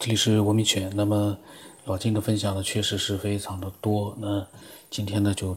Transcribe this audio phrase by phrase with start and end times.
[0.00, 0.90] 这里是文明犬。
[0.94, 1.36] 那么
[1.84, 4.16] 老金的分享呢，确实是非常的多。
[4.18, 4.46] 那
[4.88, 5.54] 今天呢，就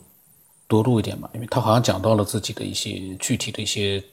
[0.67, 4.03] 多录一点吧，因为他好像讲到了自己的一些具体的一些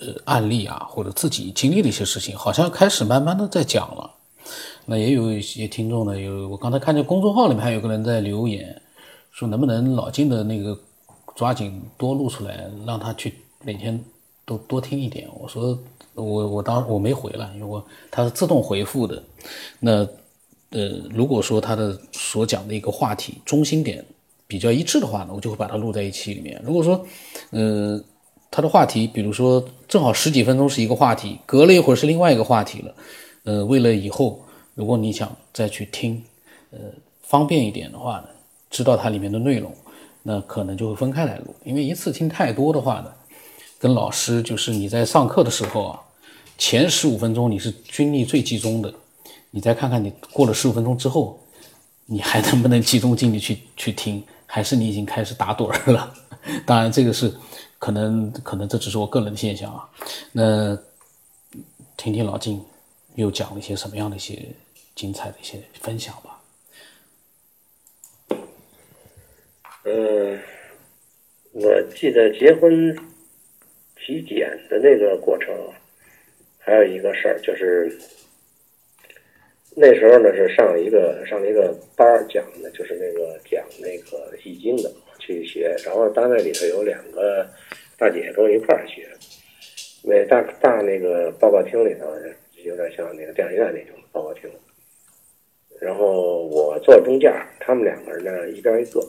[0.00, 4.10] 呃案例啊，或者自己经历的一些事情，好像开始慢慢的在讲了。
[4.86, 8.80] 那也有一些听众呢，有我刚才看见公众号里面还有个人在留言，
[9.30, 10.74] 说能不能老金的那个
[11.36, 14.02] 抓紧多录出来，让他去每天
[14.44, 15.28] 都多听一点。
[15.38, 15.78] 我说。
[16.16, 19.20] 我我当我没回了，因为我它是自动回复的。
[19.80, 20.06] 那
[20.70, 24.04] 呃，如果说他的所讲的一个话题中心点
[24.46, 26.62] 比较一致的话呢，我就会把它录在一期里面。
[26.64, 27.04] 如果说
[27.50, 28.00] 呃
[28.48, 32.94] 他的话题，比如说正好十几分钟是一个话题，隔了一会儿是另外一个话题了，
[33.42, 34.40] 呃，为了以后
[34.76, 36.22] 如果你想再去听，
[36.70, 36.78] 呃，
[37.22, 38.28] 方便一点的话呢，
[38.70, 39.74] 知道它里面的内容，
[40.22, 43.12] 那可能就会分开来录，因为一次听太多的话呢。
[43.78, 46.00] 跟老师就是你在上课的时候啊，
[46.56, 48.94] 前十五分钟你是精力最集中的，
[49.50, 51.38] 你再看看你过了十五分钟之后，
[52.06, 56.14] 你还能不能集中精力去 去听，还是你已经开始打盹儿了？
[56.64, 57.32] 当然这个是
[57.78, 59.88] 可能可能这只是我个人的现象啊。
[60.32, 60.76] 那
[61.96, 62.62] 听听老金
[63.14, 64.46] 又讲了一些什么样的一些
[64.94, 66.40] 精彩的一些分享吧。
[69.84, 70.40] 嗯，
[71.52, 73.13] 我记得结婚。
[74.04, 75.54] 体检的那个过程，
[76.58, 77.90] 还有一个事儿，就是
[79.74, 87.48] 那时候呢是上一个上了一个班讲的，就是那个讲那个易经的去学，然后单位里头有两个
[87.96, 89.08] 大姐跟我一块儿学，
[90.02, 92.06] 那大大那个报告厅里头
[92.62, 94.50] 有点像那个电影院那种报告厅，
[95.80, 99.00] 然后我坐中间，他们两个人呢一边一个，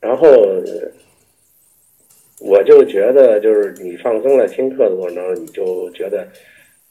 [0.00, 0.28] 然后。
[2.44, 6.26] 我就觉得，就是你放松了听课的过程中，你就觉得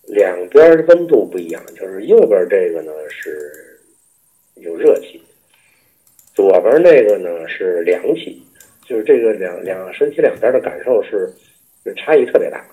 [0.08, 1.61] 两边温度不一样。
[1.75, 3.52] 就是右边这个呢是
[4.55, 5.21] 有热气，
[6.33, 8.42] 左边那个呢是凉气，
[8.86, 11.30] 就是这个两两身体两边的感受是
[11.97, 12.65] 差异特别大。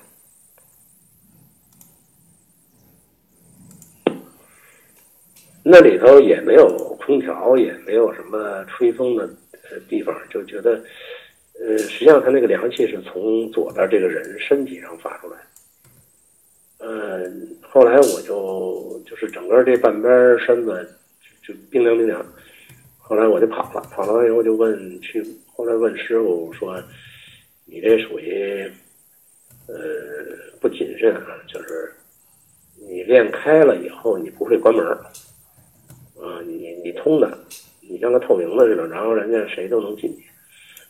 [5.65, 9.29] 那里头也没有空调，也没有什么吹风的
[9.89, 10.81] 地方，就觉得。
[11.61, 15.37] 呃，实际上他那个凉气是从左边这个人身体上发出来。
[16.79, 20.89] 嗯，后来我就就是整个这半边身子
[21.43, 22.25] 就冰凉冰凉。
[22.97, 25.21] 后来我就跑了，跑了完以后就问去，
[25.53, 26.81] 后来问师傅说
[27.67, 28.71] ：“你这属于
[29.67, 29.75] 呃
[30.61, 31.93] 不谨慎啊，就是
[32.77, 37.37] 你练开了以后你不会关门啊，你你通的，
[37.81, 40.25] 你像个透明的似的，然后人家谁都能进去。”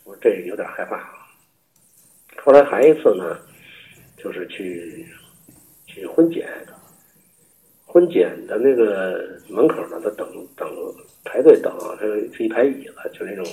[0.09, 1.13] 我这有点害怕。
[2.43, 3.39] 后来还一次呢，
[4.17, 5.07] 就是去
[5.87, 6.49] 去婚检，
[7.85, 10.27] 婚检的那个门口呢，他等
[10.57, 10.67] 等
[11.25, 11.71] 排队等，
[12.01, 13.45] 他是一排椅子，就那种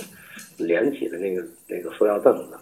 [0.58, 2.58] 连体的那个那个塑料凳子。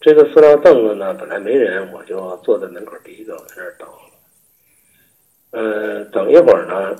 [0.00, 3.88] 这个塑料凳子呢，本来没人，我就坐在门口第一个，我在那儿等。
[5.50, 6.96] 嗯，等一会儿呢，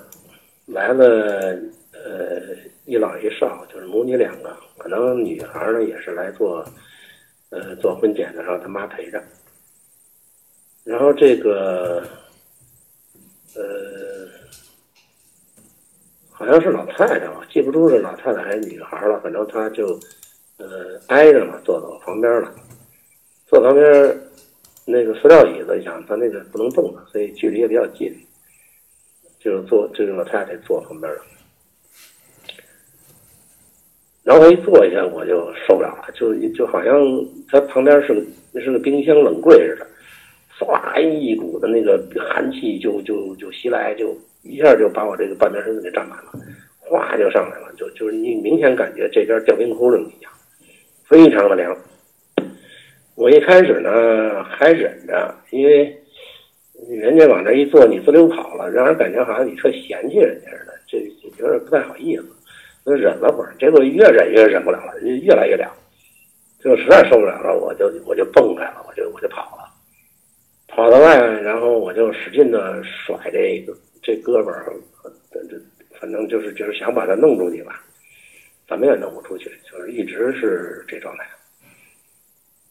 [0.67, 1.59] 来了
[1.95, 2.55] 呃
[2.85, 4.55] 一老一少，就是母女两个。
[4.79, 6.65] 可能女孩呢也是来做，
[7.51, 9.23] 呃，做婚检的，让她妈陪着。
[10.85, 12.03] 然后这个，
[13.55, 13.63] 呃，
[16.31, 19.21] 好像是老太太吧，记不住是老太太还是女孩了。
[19.21, 19.99] 反正她就，
[20.57, 22.55] 呃，挨着嘛，坐到我旁边了。
[23.47, 24.21] 坐旁边
[24.87, 28.15] 那个塑料椅子，想她那个不能动的，所以距离也比较近，
[29.39, 31.21] 就是坐这个老太太坐旁边了。
[34.29, 36.95] 然后我一坐下，我就受不了了，就就好像
[37.51, 38.23] 它旁边是个
[38.53, 39.87] 那是个冰箱冷柜似的，
[40.61, 46.33] 唰一股的那个寒气就就就袭来，就一下就把我这个半边身子给占满了，
[46.79, 50.31] 哗就上来了，就就是你明显感觉这边掉冰窟窿一样，
[51.07, 51.75] 非常的凉。
[53.15, 55.97] 我一开始呢还忍着，因为
[57.01, 60.99] 人家往这一坐，你滋溜跑了，让人感觉好像你特嫌弃人家似的，这
[61.43, 62.25] 有点不太好意思。
[62.89, 65.71] 就忍了会儿，结果越忍越忍不了了，越来越凉，
[66.59, 69.69] 就实在受不了了，我就我就蹦开了，我就我就跑了，
[70.69, 74.53] 跑到外面，然后我就使劲的甩这个这胳膊，
[76.01, 77.83] 反正就是就是想把它弄出去吧，
[78.67, 81.27] 怎么也弄不出去，就是一直是这状态。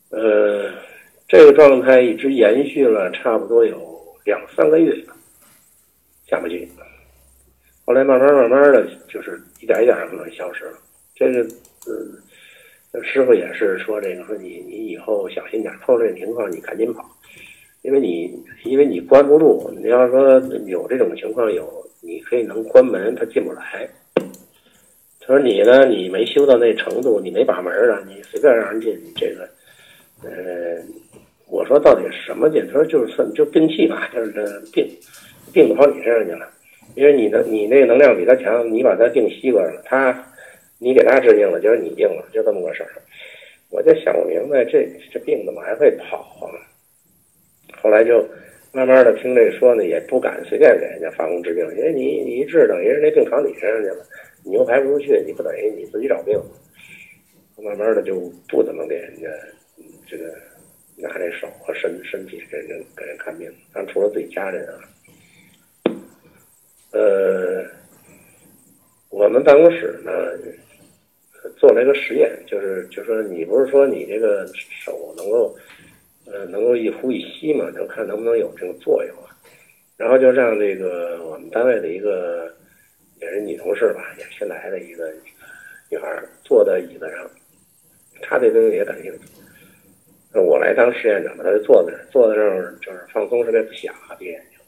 [0.10, 0.72] 呃，
[1.28, 4.96] 这个状态一直延续了差不多有两三个月，
[6.26, 6.68] 下不去。
[7.88, 10.74] 后来慢慢慢慢的就是一点一点可能消失了。
[11.16, 11.42] 这个，
[11.88, 17.06] 嗯，师傅也是说这个，说你你以后小心点，碰到这情况你赶紧跑，
[17.84, 21.66] 因为你因为你关不住，你要说有这种情况有，
[22.02, 23.90] 你可以能关门，他进不来。
[25.22, 29.50] 他说你呢，你没修到那程度，你没把门啊，你随便让人进，这个，
[30.24, 30.84] 呃，
[31.48, 32.68] 我说到底什么劲？
[32.68, 34.86] 他说就是算就病气吧，就是这病，
[35.54, 36.50] 病跑你身上去了，
[36.98, 40.34] 因为你的你那个能量比他强，你把他病吸过来了，他
[40.80, 42.90] 你给他治病了，就是你病了，就这么个事儿。
[43.70, 46.50] 我就想不明白，这这病怎么还会跑啊？
[47.84, 48.28] 后来就
[48.72, 54.04] 慢慢的听这说呢，也不敢随便给人家发工治病，因为你你一治，等于是那病跑你身上去了。
[54.44, 56.36] 你又排不出去，你不等于你自己找病，
[57.64, 58.20] 慢慢的就
[58.50, 59.28] 不怎么给人家
[60.08, 60.34] 这个
[60.96, 63.52] 拿这手和身身体给人给人看病。
[63.72, 64.80] 但除了自己家人啊，
[66.98, 67.64] 呃，
[69.10, 70.12] 我们办公室呢
[71.58, 74.46] 做了一个实验，就是就说你不是说你这个
[74.84, 75.56] 手能够
[76.26, 79.30] 呃能够一呼一吸嘛，就看能不能有这个作用啊。
[79.96, 82.54] 然后就让这个我们单位的一个。
[83.20, 85.12] 也是女同事吧，也新来的一个
[85.90, 86.08] 女孩，
[86.44, 87.28] 坐在椅子上，
[88.22, 89.20] 她对这个也感兴趣。
[90.40, 94.60] 我来当实验者嘛，她就坐在那儿，坐在那儿就是放松，特别不想啊，闭眼睛。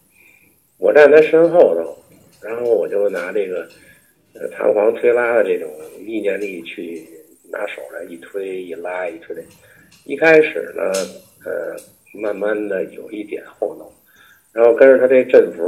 [0.80, 1.96] 我站在身后头，
[2.42, 3.68] 然后我就拿这个
[4.34, 5.70] 呃弹簧推拉的这种
[6.06, 7.08] 意念力去
[7.52, 9.36] 拿手来一推一拉一推。
[10.06, 10.92] 一开始呢，
[11.46, 11.76] 呃，
[12.14, 13.92] 慢慢的有一点后动，
[14.54, 15.64] 然后跟着他这振幅，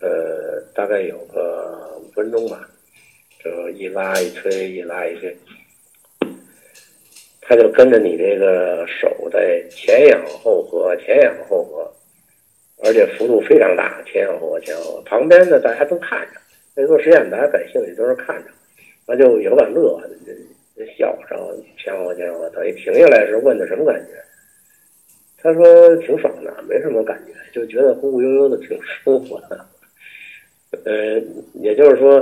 [0.00, 2.04] 呃，大概有个五。
[2.14, 2.70] 分钟吧，
[3.42, 5.36] 就一拉一推，一拉一推，
[7.40, 11.92] 他就跟着你这个手在前仰后合，前仰后合，
[12.84, 15.02] 而且幅度非常大，前后合，前后。
[15.06, 16.40] 旁边的大家都看着，
[16.76, 18.50] 那做实验大家感兴趣都是看着，
[19.06, 20.00] 那就有点乐，
[20.98, 24.12] 笑，然后前后前后，等于停下来时问的什么感觉？
[25.38, 29.66] 他说挺爽的，没什么感觉，就觉得忽忽悠悠的，挺舒服的。
[30.84, 31.22] 呃，
[31.54, 32.16] 也就是说，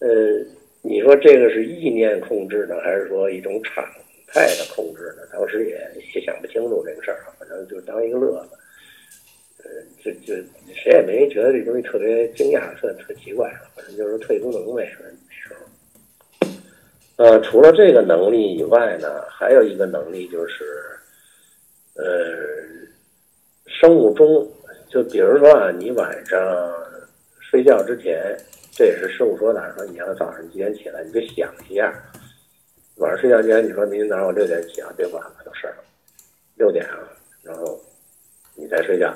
[0.00, 0.08] 呃，
[0.80, 3.84] 你说这个是意念控制呢，还是说一种常
[4.28, 5.22] 态的控制呢？
[5.32, 5.78] 当时也
[6.14, 8.56] 也想不清楚这个事儿，反正就当一个乐子。
[9.64, 9.70] 呃，
[10.02, 10.34] 就就
[10.74, 14.90] 谁也没觉得这东西特别惊讶、特特奇怪，反正就是特异功能呗。
[17.16, 20.64] 呃，除了这个能力以外呢，还有一个能力就是，
[21.94, 22.04] 呃，
[23.66, 24.50] 生物钟，
[24.90, 26.38] 就比如说啊，你晚上。
[27.52, 28.34] 睡觉之前，
[28.72, 31.92] 这也是师傅说的，说你要早上几点起来，你就想一下。
[32.96, 35.76] 晚上睡觉之前，你说明天早上我六点起啊，别管了，就事儿。
[36.54, 36.98] 六点啊，
[37.42, 37.78] 然后
[38.56, 39.14] 你再睡觉。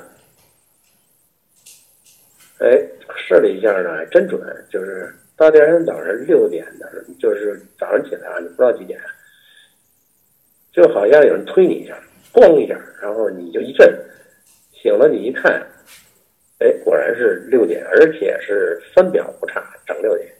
[2.59, 2.81] 哎，
[3.15, 8.99] 试了一下呢，还真准，就是到第二天早上六点的，就是早上起来啊，你不知道几点，
[10.71, 11.97] 就好像有人推你一下，
[12.33, 13.87] 咣一下，然后你就一震，
[14.73, 15.65] 醒了，你一看。
[16.59, 20.33] 哎，果然是六点，而且是分秒不差，整六点。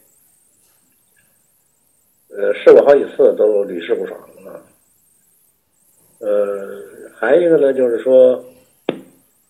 [2.29, 4.57] 呃，试过好几次，都屡试不爽啊。
[6.17, 6.83] 呃，
[7.15, 8.43] 还一个呢，就是说，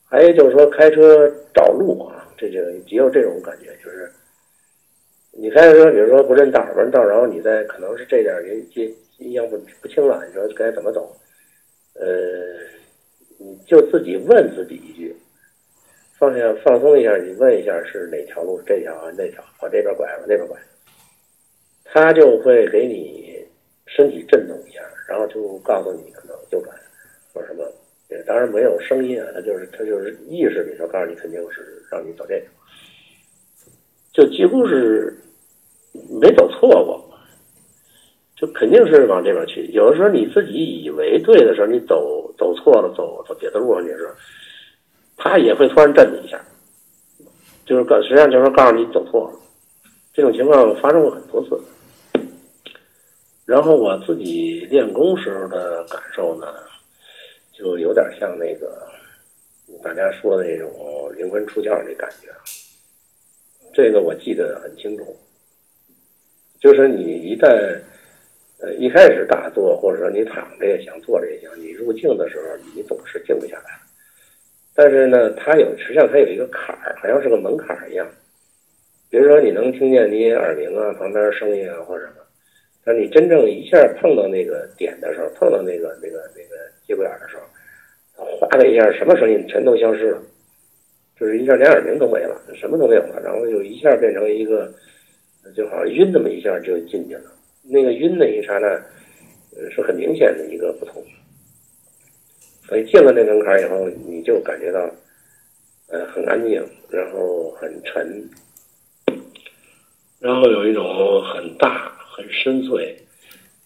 [0.09, 4.11] 还有就是说，开车找路啊，这就也有这种感觉，就是
[5.31, 11.15] 你开车，比如说不认道，不认道，然后你在可能是这点也也印象不不清了，你说该怎么走？
[11.95, 12.05] 呃，
[13.39, 15.15] 你就自己问自己一句。
[16.19, 18.59] 放下放松一下，你问一下是哪条路？
[18.65, 20.57] 这条啊，那条往这边拐，往那边拐。
[21.85, 23.37] 他就会给你
[23.85, 26.75] 身体震动一下，然后就告诉你可能右转
[27.33, 27.63] 或者什么。
[28.25, 32.45] 当然没有声音啊，他就是他就是意识里头告诉你肯定是让你走这个，
[34.13, 35.17] 就几乎是
[36.21, 37.09] 没走错过，
[38.35, 39.65] 就肯定是往这边去。
[39.73, 44.09] 有的时候你自己以为对的时候，你走走错了，走走别的路上去是。
[45.19, 46.39] 他也会突然震你一下，
[47.65, 49.39] 就是告，实际上就是告诉你走错了，
[50.13, 51.59] 这种情况发生过很多次。
[53.43, 56.45] 然后我自己练功时候的感受呢，
[57.51, 58.87] 就有点像那个
[59.83, 60.69] 大家说的那种
[61.15, 62.29] 灵魂出窍那感觉。
[63.73, 65.15] 这个我记得很清楚，
[66.59, 67.79] 就是你一旦
[68.59, 73.79] 呃一开始打坐，或者说你躺着也行，坐着也行，你入静的时候，你总是静不下来。
[74.73, 78.07] 但是呢，它有实际上它有一个坎儿，好像是个门槛儿一样。
[79.09, 82.15] 比如说，你能听见你耳鸣啊，旁边声音啊，或者什么。
[82.83, 86.55] 但你真正一下碰到那个点的时候，碰到那个那个那个
[86.87, 87.43] 节骨眼的时候，
[88.17, 90.21] 哗的一下，什么声音全都消失了，
[91.19, 94.73] 就是一下连耳鸣都没了，什么都没有了，然后就一下变成一个，
[95.55, 97.31] 就好像晕那么一下就进去了。
[97.63, 98.67] 那个晕的一刹那，
[99.69, 101.03] 是很明显的一个不同。
[102.67, 104.79] 所以进了那门槛以后，你就感觉到，
[105.89, 108.29] 呃，很安静，然后很沉，
[110.19, 112.93] 然后有一种很大、很深邃、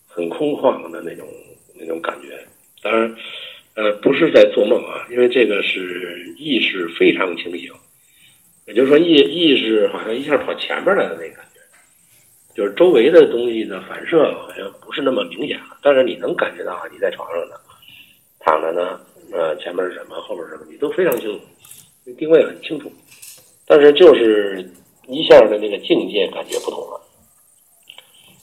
[0.07, 1.27] 很空旷的那种
[1.73, 2.37] 那种感觉。
[2.83, 3.15] 当然，
[3.75, 7.71] 呃，不是在做梦啊，因为这个是意识非常清醒，
[8.67, 11.59] 也就是说意意识好像一下跑前面来的那感觉，
[12.53, 17.55] 就是周围的东西的反射好像不是那么明显了，但是你能感觉到你在床上呢。
[18.43, 18.99] 躺着呢，
[19.31, 21.39] 呃，前面是什么，后边是什么，你都非常清楚，
[22.17, 22.91] 定位很清楚。
[23.67, 24.67] 但是就是
[25.07, 26.99] 一下的那个境界感觉不同了，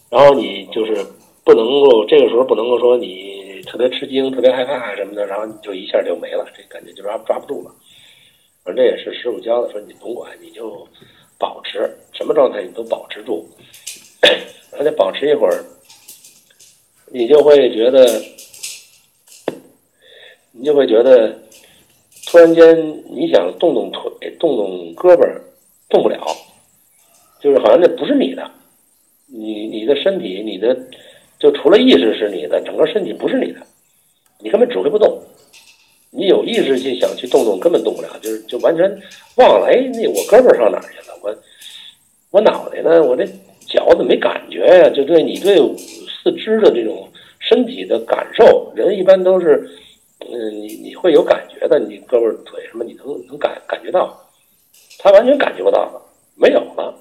[0.09, 1.05] 然后你就是
[1.45, 7.71] 不能够这个时候不能够说你特别吃惊、特别害怕什么的，然后就一下就没了，这感觉就抓抓不住了。
[8.65, 10.87] 反正这也是师傅教的，说你甭管，你就
[11.39, 13.49] 保持什么状态，你都保持住，
[14.73, 15.65] 而且保持一会儿，
[17.13, 18.23] 你就会觉得。
[20.51, 21.39] 你就会觉得，
[22.27, 22.77] 突然间
[23.15, 24.11] 你想动动腿、
[24.41, 25.25] 动动胳膊，
[25.89, 26.19] 动不了，
[27.41, 28.51] 就是好像那不是你的，
[29.27, 30.77] 你你的身体，你的
[31.39, 33.61] 就除了意识是你的，整个身体不是你的，
[34.41, 35.21] 你根本指挥不动。
[36.11, 38.91] 你有意识去想去动动，根本动不了，就是就完全
[39.37, 39.67] 忘了。
[39.67, 41.15] 哎，那我胳膊上哪去了？
[41.23, 41.35] 我
[42.31, 43.03] 我脑袋呢？
[43.03, 43.27] 我这
[43.67, 44.91] 脚怎么没感觉呀？
[44.91, 45.57] 就对你对
[46.23, 49.69] 四肢的这种身体的感受，人一般都是。
[50.21, 54.21] 嗯，你你会有感觉的，你胳膊腿什么，你能能感感觉到，
[54.99, 56.03] 他完全感觉不到了，
[56.35, 56.93] 没有了。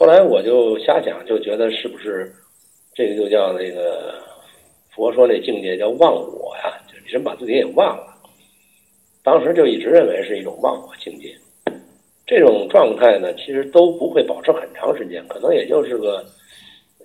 [0.00, 2.32] 后来我就瞎想，就觉得是不是
[2.94, 4.14] 这个就叫那个
[4.88, 6.72] 佛说那境界叫忘我呀？
[6.88, 8.16] 就你人把自己给忘了。
[9.22, 11.36] 当时就一直认为是一种忘我境界。
[12.26, 16.24] 这种状态呢，其实都不会保持很长时间，可能也就是个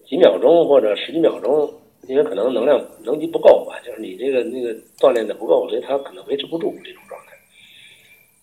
[0.07, 1.69] 几秒钟或者十几秒钟。
[2.07, 7.33] 因为可能能量能级不够吧，就是你这个那个锻炼的不够，所以他可能维持不住这种状态。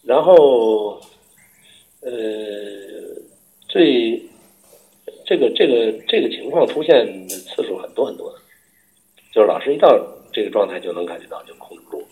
[0.02, 1.00] 然后，
[2.00, 2.10] 呃，
[3.68, 4.20] 最
[5.24, 8.38] 这个这个这个情况出现的次数很多很多的，
[9.32, 9.96] 就是老师一到
[10.32, 12.04] 这个状态就能感觉到就控制不住，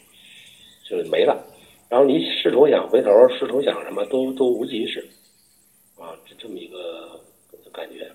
[0.89, 1.37] 就没了。
[1.89, 5.05] 然后你试图想回头，试图想什么都都无济于事，
[5.99, 7.21] 啊，就这么一个
[7.73, 8.09] 感觉。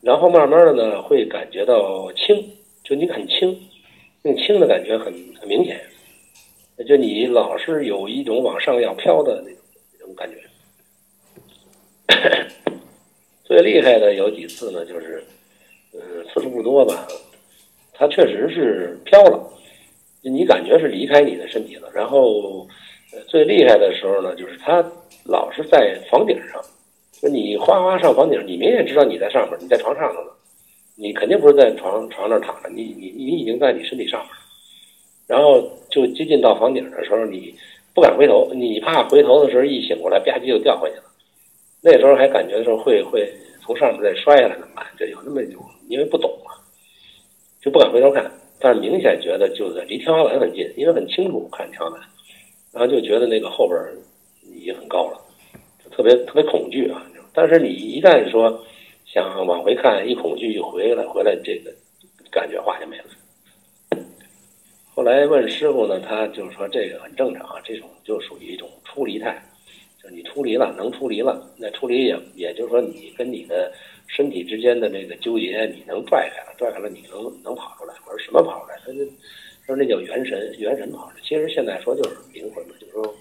[0.00, 2.36] 然后慢慢的呢，会感觉到轻。
[2.82, 3.56] 就你很轻，
[4.22, 5.80] 那轻的感觉很很明显，
[6.84, 9.60] 就你老是有一种往上要飘的那种
[9.92, 10.36] 那种感觉。
[13.52, 15.22] 最厉害的有几次呢，就是，
[15.92, 16.00] 嗯，
[16.32, 17.06] 次数不多吧，
[17.92, 19.46] 他确实是飘了，
[20.22, 21.86] 你感觉是离开你的身体了。
[21.94, 22.66] 然后，
[23.28, 24.82] 最厉害的时候呢，就是他
[25.26, 26.62] 老是在房顶上，
[27.20, 30.34] 就你哗哗上房顶，你明显知道你在上面，你在床上头了。
[30.96, 34.30] 你肯定不是在床床那躺着，你你你已经在你身体上面，
[35.26, 37.54] 然后就接近到房顶的时候，你
[37.92, 41.02] 不敢回头，你怕回头的时候一醒过来吧唧就掉回去了。
[41.82, 43.28] 那时候还感觉说会会
[43.60, 44.86] 从上面再摔下来怎么办？
[44.98, 46.52] 就有那么一种，因为不懂嘛，
[47.60, 48.30] 就不敢回头看。
[48.58, 52.00] 但是明显觉得就在离天花板很近，因为很清楚看天花板，
[52.72, 53.78] 然后就觉得那个后边
[54.54, 55.20] 已经很高了，
[55.84, 57.04] 就特别特别恐惧啊。
[57.34, 58.64] 但是你一旦说。
[59.04, 61.70] 想往回看，一恐惧一回来，回来这个
[62.30, 63.04] 感觉化就没了。
[64.94, 69.42] 后来问师傅呢，他就是说这个很正常啊，这种就属于一种出离态，
[70.02, 73.72] 就你出离了，能出离了，那出离也也就是说你跟你的
[74.08, 77.94] 身体之间的那个纠结，你能拽开了，拽开了你能能跑出来。
[78.06, 78.78] 我说什么跑出来？
[78.84, 79.04] 他就
[79.64, 81.22] 说那叫元神，元神跑出来。
[81.22, 83.14] 其实现在说就是灵魂嘛，就是说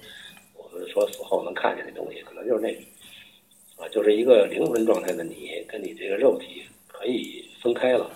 [0.58, 2.80] 我们说死后能看见的东西，可能就是那个。
[3.78, 8.12] 啊，就是一个灵魂状态的你，跟你这个肉体可以分开了。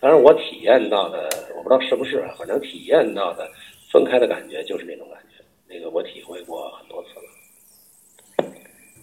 [0.00, 3.50] 当然，我体验到的，我不知道是不是，反正体验到的
[3.90, 5.42] 分开的感觉就是那种感觉。
[5.66, 7.17] 那个我体会过很多次。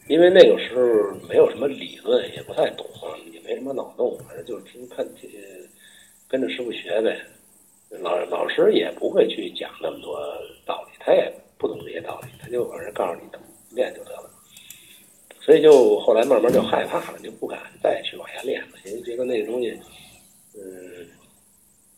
[0.08, 2.86] 因为那个时候没有什么理论，也不太懂，
[3.34, 5.06] 也没什么脑洞，反正就是听看，
[6.28, 7.20] 跟着师傅学呗。
[8.02, 10.20] 老老师也不会去讲那么多
[10.66, 14.30] 道理，他也不懂这些道理，他就反正告诉你怎么练就得了。
[15.40, 19.80] 所以就后来慢慢就害怕了，就不敢再去往下练了，因为觉得那个东西，
[20.56, 21.08] 嗯，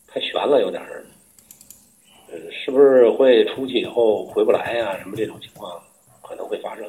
[0.08, 1.06] 太悬了，有点儿，
[2.30, 4.98] 嗯，是不是会出去以后回不来呀？
[5.00, 5.82] 什么这种情况
[6.22, 6.86] 可能会发生。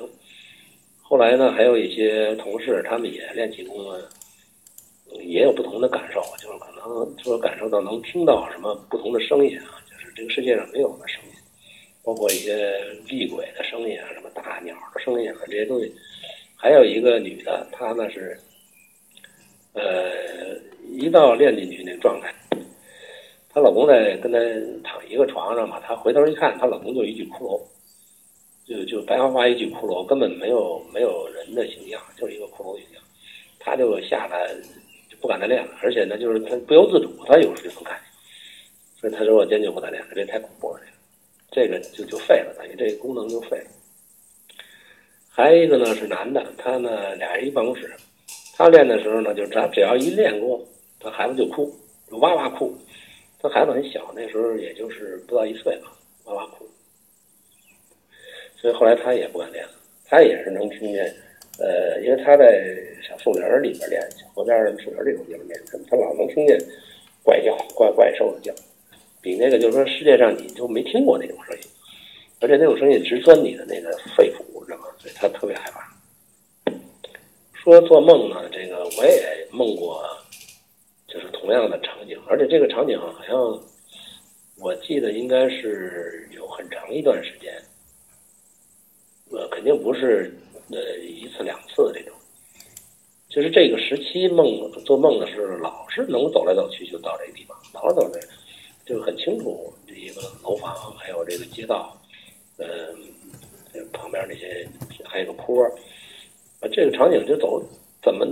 [1.09, 4.11] 后来呢，还有一些同事，他们也练气功了，
[5.23, 11.31] 也有不同的感受，就是可能就是感受到能听到什么不同的声音啊，就是这个世界上没有的声音，
[12.05, 15.91] 包括一些厉鬼的声音啊，什么大鸟的声音啊，这些东西。
[16.55, 18.39] 还有一个女的，她呢是，
[19.73, 20.13] 呃，
[20.91, 22.35] 一到练进去那个状态，
[23.49, 24.39] 她她老公在跟她
[24.89, 27.61] 躺一个床上嘛，她回头一看，她老公就一具骷髅，
[28.69, 33.03] 就就白花花一具骷髅，根本没有没有人的形象，就是一个骷髅形象。
[33.59, 34.55] 他就吓得
[35.11, 38.05] 就不敢再练了，而且呢，就是他不由自主，他有时候就能看见，
[39.01, 40.81] 所以他说我坚决不再练了，这太恐怖了，
[41.51, 43.67] 这个就就废了，等于这个功能就废了。
[45.29, 47.93] 还有一个呢是男的，他呢俩人一办公室，
[48.55, 50.65] 他练的时候呢，就只只要一练功，
[51.01, 51.73] 他孩子就哭，
[52.11, 52.77] 就哇哇哭。
[53.41, 55.93] 他孩子很小，那时候也就是不到一岁吧，
[56.25, 56.58] 哇哇哭。
[58.61, 59.71] 所以后来他也不敢练了，
[60.05, 61.05] 他也是能听见，
[61.59, 62.77] 呃，因为他在
[63.09, 64.03] 小树林里边练，
[64.35, 66.59] 河边的树林这种地方练，他他老能听见
[67.23, 68.53] 怪叫、怪怪兽的叫，
[69.23, 71.63] 比那个就是说世界上你就没听过那种声音，
[72.41, 74.43] 而且那种声音直钻你的那个肺腑。
[74.69, 75.91] 知道吗所以他特别害怕。
[77.55, 80.05] 说做梦呢，这个我也梦过，
[81.07, 83.59] 就是同样的场景，而且这个场景好像
[84.61, 87.51] 我记得应该是有很长一段时间，
[89.59, 90.33] 肯定不是
[90.71, 92.15] 呃一次两次这种，
[93.29, 94.47] 就是这个时期梦
[94.85, 98.21] 做梦的时候，老是能走来走去就到这个地方，老走这，
[98.87, 102.01] 就很清楚这一个楼房还有这个街道，
[102.59, 102.67] 嗯。
[103.93, 104.67] 旁边那些
[105.05, 105.63] 还有个坡
[106.61, 107.63] 啊，这个场景就走，
[108.03, 108.27] 怎么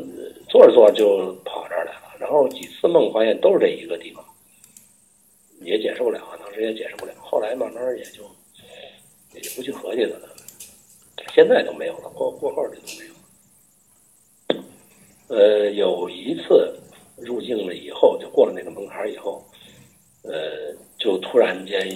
[0.49, 2.16] 做着做着就跑这儿来了。
[2.18, 4.25] 然后几次梦发现都是这一个地方，
[5.61, 7.12] 也解释不了，当时也解释不了。
[7.21, 8.25] 后来慢慢也就
[9.35, 10.18] 也就不去合计了，
[11.37, 13.12] 现在都没有了，过过后的都没有
[14.59, 14.64] 了。
[15.28, 16.75] 呃，有一次
[17.19, 19.45] 入境了以后，就过了那个门槛以后，
[20.23, 21.87] 呃，就突然间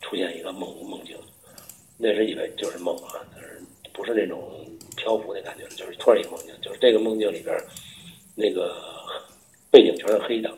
[0.00, 1.14] 出现一个梦梦境。
[1.98, 3.60] 那时以为就是梦啊，但是
[3.92, 4.64] 不是那种
[4.96, 5.68] 漂浮的感觉？
[5.76, 7.54] 就是突然一个梦境，就是这个梦境里边，
[8.34, 8.74] 那个
[9.70, 10.50] 背景全是黑的，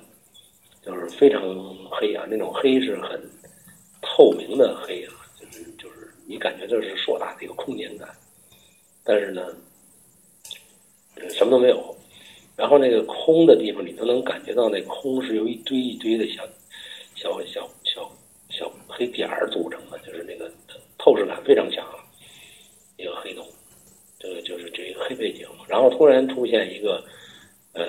[0.87, 1.43] 就是非常
[1.91, 3.21] 黑啊，那种黑是很
[4.01, 5.20] 透明的黑啊，
[6.31, 8.09] 你感觉这是硕大的一个空间感，
[9.03, 9.53] 但是呢，
[11.29, 11.93] 什么都没有，
[12.57, 16.47] 然后那个空的地方你都能感觉到那空是由一堆一堆的小
[17.17, 18.09] 小小小
[18.49, 20.49] 小黑点儿组成的，就是那个。
[21.03, 21.83] 透视感非常强，
[22.99, 23.43] 一个黑洞，
[24.19, 27.03] 这个就是这一个黑背景，然后突然出现一个
[27.73, 27.87] 呃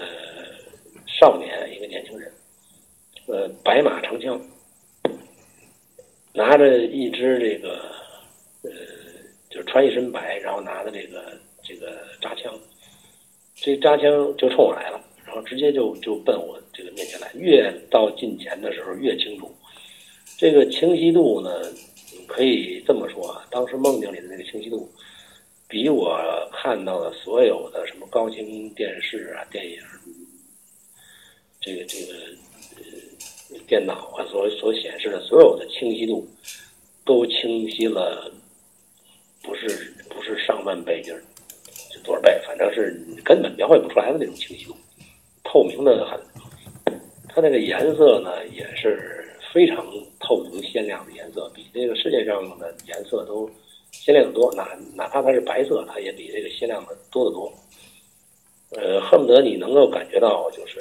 [1.06, 2.32] 少年，一个年轻人，
[3.28, 4.42] 呃白马长枪，
[6.32, 7.92] 拿着一支这个
[9.72, 12.54] 穿一身白，然后拿着这个这个扎枪，
[13.56, 19.50] 这扎枪就冲我来了，然后直接就就奔我这个面前来，越到近前的时候越清楚，
[20.38, 21.50] 这个清晰度呢。
[22.28, 24.90] 可以这么说啊，当时梦境里的那个清晰度，
[25.68, 26.18] 比我
[26.54, 29.78] 看到的所有的什么高清电视啊、电影，
[31.60, 32.14] 这个这个
[33.52, 36.26] 呃电脑啊所所显示的所有的清晰度，
[37.04, 38.32] 都清晰了，
[39.44, 41.24] 不是不是上万倍，就是
[41.92, 44.76] 就多少倍，反正是根本描绘不出来的那种清晰度，
[45.44, 46.20] 透明的很。
[47.28, 49.86] 它那个颜色呢，也是非常。
[50.24, 53.50] 透明鲜亮的颜色，比这个世界上的颜色都
[53.92, 54.54] 鲜亮的多。
[54.54, 57.52] 哪哪怕它是白色，它也比这个鲜亮的多得多。
[58.70, 60.80] 呃，恨不得你能够感觉到，就是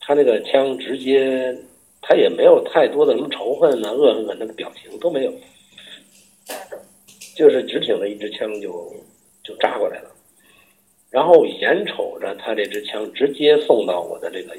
[0.00, 1.54] 他那个枪直接，
[2.00, 5.32] 他也没有太多的什么仇恨啊、恶狠狠的表情都没有，
[7.36, 8.92] 就是直挺的一支枪就
[9.44, 10.10] 就扎过来了。
[11.10, 14.56] 然后眼瞅着他这支枪直接送到我的这个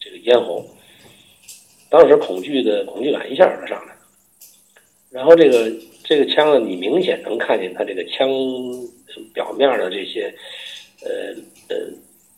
[0.00, 0.64] 这个咽喉。
[1.90, 4.00] 当时恐惧的恐惧感一下就上来了，
[5.10, 5.70] 然后这个
[6.02, 8.28] 这个枪呢，你明显能看见它这个枪
[9.32, 10.34] 表面的这些，
[11.04, 11.32] 呃
[11.68, 11.86] 呃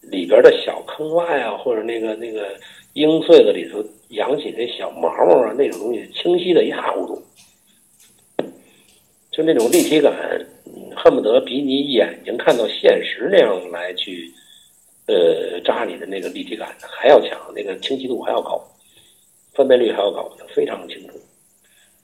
[0.03, 2.55] 里边的小坑洼呀，或者那个那个
[2.93, 7.23] 鹰穗子里头扬起那小毛毛啊，那种东西清晰的一塌糊涂，
[9.37, 10.13] 就那种立体感，
[10.97, 14.33] 恨不得比你眼睛看到现实那样来去，
[15.07, 18.59] 呃扎你的那个立体感还要强，那个清晰度还要高。
[19.53, 21.19] 分辨率还要高，非常清楚，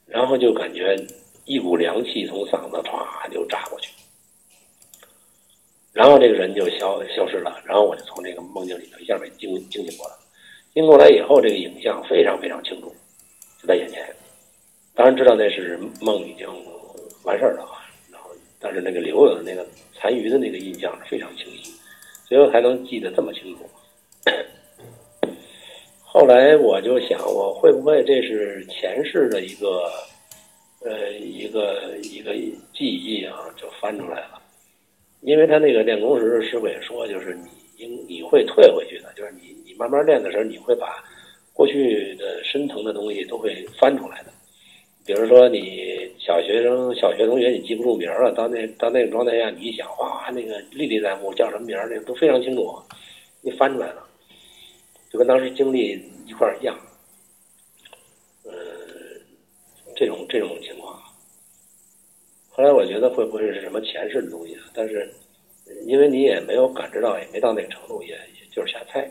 [0.07, 0.97] 然后就感觉
[1.45, 3.93] 一股凉气从嗓子唰就扎过去，
[5.93, 10.15] 然后这个人就消消失了，然后我就从这个梦境里头一下被惊惊醒过来，
[10.73, 12.91] 醒过来以后，这个影像非常非常清楚，
[13.61, 14.03] 就在眼前，
[14.95, 16.47] 当然知道那是梦已经
[17.25, 17.67] 完事儿了，
[18.11, 21.73] 然后但是那个留有的那个残余的那个印象非常清晰，
[22.27, 23.69] 最后还能记得这么清楚。
[26.05, 29.91] 后来我就想，我会不会这是前世的一个，
[30.85, 32.35] 呃，一个一个
[32.75, 34.43] 记忆啊，就翻出来了。
[35.23, 41.03] 因为他那个练功时师傅也说，就是你应你会退回去的，就是你你慢慢练的时候，你会把
[41.53, 44.32] 过去的深层的东西都会翻出来的。
[45.05, 52.81] 比如说，你小学生、小学同学，你记不住名了，到那到那个状态下，你一想，哇，那个历历在目，叫什么名儿，那个都非常清楚，
[53.41, 54.07] 你翻出来了，
[55.11, 56.79] 就跟当时经历一块儿一样。
[58.45, 58.53] 嗯，
[59.97, 60.97] 这种这种情况。
[62.51, 64.63] 后来我觉得会不会是什么前世的东西啊？
[64.73, 65.13] 但是
[65.85, 69.11] 因为你也没有感知到，也没到那个程度，也也就是瞎猜。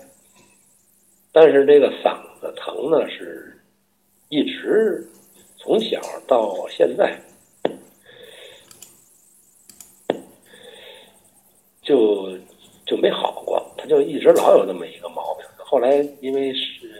[1.33, 3.59] 但是这个嗓子疼呢，是
[4.29, 5.05] 一直。
[5.63, 7.15] 从小到现在，
[11.83, 12.35] 就
[12.85, 15.45] 就没好过，他就一直老有那么一个毛病。
[15.57, 16.91] 后来因为是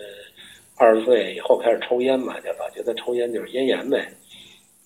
[0.76, 4.08] 二十岁以后开始抽烟嘛，就老觉得抽烟就是咽炎呗。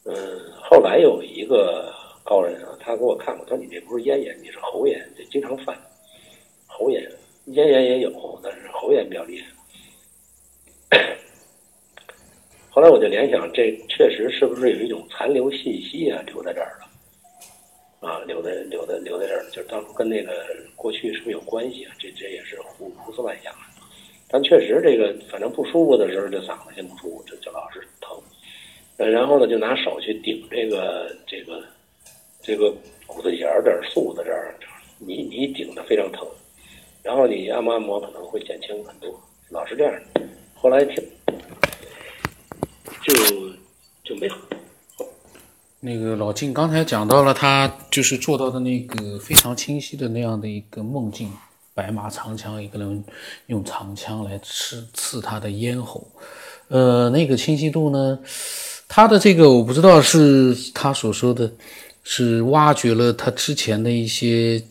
[0.05, 0.15] 嗯，
[0.61, 5.77] 后来有一个高人啊，他给我看过，他说你这不是咽炎，你是喉炎，就经常犯
[6.65, 7.03] 喉炎，
[7.47, 9.47] 咽炎也有，但是喉炎比较厉害。
[12.75, 18.05] 后来我就联想，这确实是不是有一种残留信息啊，留在这儿了？
[18.05, 21.93] 啊，留在留在留在这儿，就是当初跟那个过去是不是有关系啊？
[21.97, 23.53] 这这也是胡胡思乱想。
[24.27, 28.21] 但确实，这个反正不舒服的时候，这嗓子先不舒服，就就老是疼。
[28.97, 31.63] 呃，然后呢，就拿手去顶这个这个
[32.41, 32.75] 这个
[33.07, 34.53] 骨子节儿这儿、素的这儿，
[34.99, 36.27] 你你顶的非常疼。
[37.03, 39.17] 然后你按摩按摩，可能会减轻很多。
[39.49, 39.93] 老是这样。
[40.55, 41.01] 后来听。
[43.05, 43.13] 就
[44.03, 44.37] 就没好。
[45.79, 51.31] 那个老晋刚才讲到了，他就是做到的那个非常清晰的那样的一个梦境，
[51.75, 53.03] 白马长枪，一个人
[53.45, 56.07] 用长枪来刺刺他的咽喉，
[56.69, 58.17] 呃，那个清晰度呢，
[58.87, 61.51] 他的这个我不知道是他所说的，
[62.03, 64.63] 是挖掘了他之前的一些，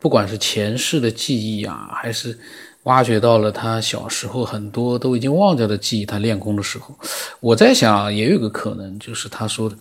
[0.00, 2.36] 不管是前世的记忆啊，还是。
[2.84, 6.06] 挖掘到了他小时候很多都已经忘掉的记忆。
[6.06, 6.94] 他练功的时候，
[7.38, 9.76] 我在想，也有个可能，就是他说的，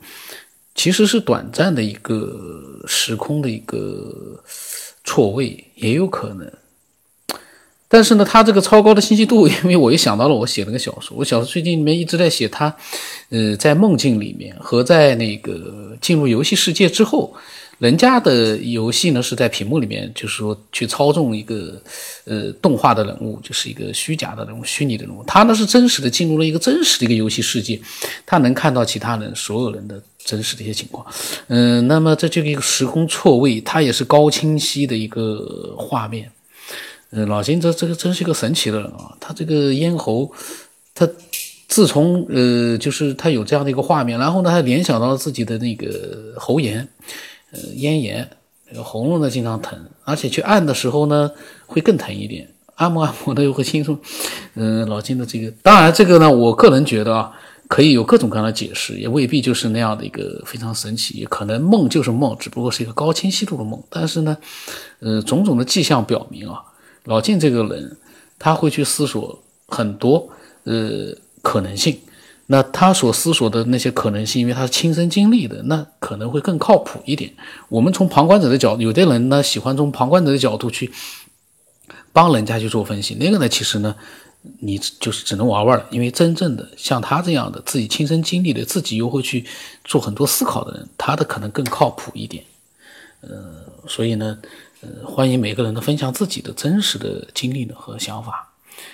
[0.75, 4.43] 其实是短暂的一个时空的一个
[5.05, 6.51] 错位，也有可能。
[7.87, 12.75] 但是呢，他这个超高的信息度，因为我又想到了我写了个小说，我小说最近里面一直在写他，
[13.29, 17.33] 呃，在梦境里面和在那个进入游戏世界之后。
[17.79, 21.81] 人家的游戏呢是在屏幕里面，就是说去操纵一个
[22.25, 25.23] 呃动画的人物，就是一个虚假的人物、虚拟的人物。
[25.25, 27.79] 他呢是真实的进入了一个真实的一个游戏世界，
[28.25, 31.05] 他能看到其他人所有人的真实的一些情况。
[31.47, 36.29] 嗯，那么这就一个时空错位，它也是高清晰的一个画面。
[37.11, 39.15] 嗯，老金这这个真是一个神奇的人啊！
[39.21, 40.29] 他这个咽喉，
[40.93, 41.09] 他
[41.69, 46.85] 自从呃就是他有这样的一个画面，然后呢还联想到了自己的那个喉炎。
[47.51, 48.29] 呃，咽炎，
[48.83, 51.31] 喉咙呢经常疼，而且去按的时候呢
[51.65, 53.97] 会更疼一点，按摩按摩的又会轻松。
[54.55, 57.31] 嗯， 老金的这个，当然这个呢，我个人觉得啊，
[57.67, 63.81] 可以有各种各样的解释，也未必就是那样的一个非常神奇，也可能梦就是梦，只不过是一个高清晰度的梦。
[63.89, 64.37] 但是呢，
[64.99, 66.61] 呃，种种的迹象表明啊，
[67.05, 67.97] 老金这个人
[68.37, 70.29] 他会去思索很多
[70.65, 71.97] 呃可能性。
[72.51, 77.31] 那他所思索的那些可能性，因为他是亲身经历的，那可能会更靠谱一点。
[77.67, 80.91] 我们从旁观者的角度，有的人呢喜欢从旁观者的角度去
[82.11, 83.95] 帮人家去做分析，那个呢其实呢，
[84.61, 85.85] 你就是只能玩玩了。
[85.91, 89.45] 因为真正的像他这样的自己亲身经历的，自己又会去
[89.83, 92.43] 做很多思考的人，他的可能更靠谱一点。
[93.21, 94.39] 呃，所以呢，
[94.81, 98.51] 呃，欢迎每个人的分享自己的真实的经历呢和想法，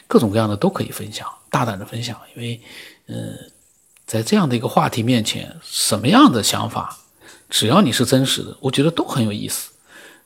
[0.09, 2.59] 各种各样的都可以分享，大胆的分享，因为。
[3.07, 3.37] 嗯，
[4.05, 6.97] 在这样的一个话题面前，什么样的想法，
[7.49, 9.71] 只要你是真实的，我觉得都很有意思。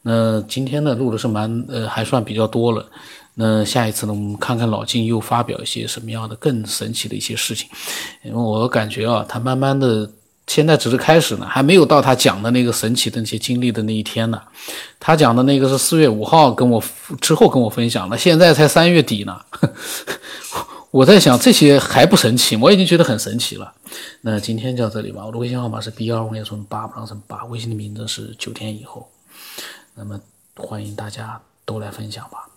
[0.02, 2.90] 那今天呢，录的是蛮呃，还算比较多了。
[3.36, 7.70] 那下一次呢，我们看看老金又发表一些什么样的更神奇的一些事情。
[8.24, 10.10] 因为我感觉啊，他慢慢的，
[10.48, 14.42] 现在只是开始呢，还没有到他讲的那个神奇的那些经历的那一天呢。
[15.00, 16.82] 他讲的那个是四月五号跟我
[17.20, 19.38] 之后跟我分享的，现在才三月底呢。
[20.92, 23.72] 我在想这些还不神奇，我已经觉得很神奇了。
[24.22, 25.24] 那今天就到这里吧。
[25.24, 29.08] 我的微信号码是 B 二五幺零八八八，微信的名字是九天以后。
[29.94, 30.20] 那么
[30.56, 32.49] 欢迎大家都来分享吧。